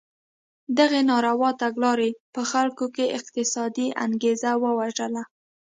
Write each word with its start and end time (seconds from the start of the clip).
دغې 0.77 1.01
ناروا 1.11 1.49
تګلارې 1.61 2.09
په 2.33 2.41
خلکو 2.51 2.85
کې 2.95 3.13
اقتصادي 3.17 3.87
انګېزه 4.05 4.51
ووژله. 4.63 5.23